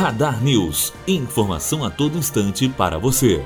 Radar 0.00 0.42
News. 0.42 0.94
Informação 1.06 1.84
a 1.84 1.90
todo 1.90 2.16
instante 2.16 2.66
para 2.70 2.98
você. 2.98 3.44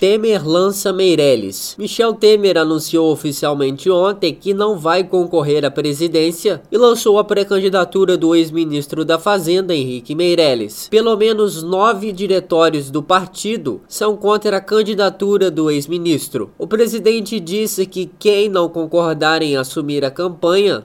Temer 0.00 0.46
lança 0.46 0.92
Meirelles. 0.92 1.76
Michel 1.78 2.12
Temer 2.12 2.58
anunciou 2.58 3.12
oficialmente 3.12 3.88
ontem 3.88 4.34
que 4.34 4.52
não 4.52 4.76
vai 4.76 5.04
concorrer 5.04 5.64
à 5.64 5.70
presidência 5.70 6.60
e 6.72 6.76
lançou 6.76 7.20
a 7.20 7.24
pré-candidatura 7.24 8.16
do 8.16 8.34
ex-ministro 8.34 9.04
da 9.04 9.16
Fazenda, 9.16 9.72
Henrique 9.72 10.14
Meirelles. 10.14 10.88
Pelo 10.90 11.16
menos 11.16 11.62
nove 11.62 12.10
diretórios 12.10 12.90
do 12.90 13.04
partido 13.04 13.80
são 13.88 14.16
contra 14.16 14.56
a 14.56 14.60
candidatura 14.60 15.52
do 15.52 15.70
ex-ministro. 15.70 16.50
O 16.58 16.66
presidente 16.66 17.38
disse 17.38 17.86
que 17.86 18.10
quem 18.18 18.48
não 18.48 18.68
concordar 18.68 19.40
em 19.40 19.56
assumir 19.56 20.04
a 20.04 20.10
campanha 20.10 20.84